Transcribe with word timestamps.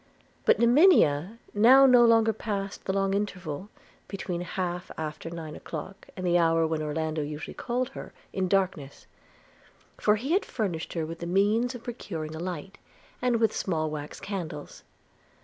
But 0.45 0.57
Monimia 0.57 1.37
now 1.53 1.85
no 1.85 2.03
longer 2.03 2.33
passed 2.33 2.85
the 2.85 2.91
long 2.91 3.13
interval, 3.13 3.69
between 4.07 4.41
half 4.41 4.89
after 4.97 5.29
nine 5.29 5.55
o'clock 5.55 6.07
and 6.17 6.25
the 6.25 6.39
hour 6.39 6.65
when 6.65 6.81
Orlando 6.81 7.21
usually 7.21 7.53
called 7.53 7.89
her, 7.89 8.11
in 8.33 8.47
darkness; 8.47 9.05
for 9.99 10.15
he 10.15 10.31
had 10.31 10.43
furnished 10.43 10.93
her 10.93 11.05
with 11.05 11.19
the 11.19 11.27
means 11.27 11.75
of 11.75 11.83
procuring 11.83 12.33
a 12.33 12.39
light, 12.39 12.79
and 13.21 13.35
with 13.35 13.53
small 13.55 13.91
wax 13.91 14.19
candles. 14.19 14.81